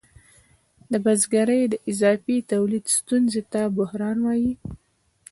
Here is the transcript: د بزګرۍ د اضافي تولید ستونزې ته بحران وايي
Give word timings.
د 0.91 0.93
بزګرۍ 1.05 1.63
د 1.69 1.75
اضافي 1.91 2.37
تولید 2.51 2.85
ستونزې 2.97 3.41
ته 3.51 3.61
بحران 3.77 4.17
وايي 4.25 4.53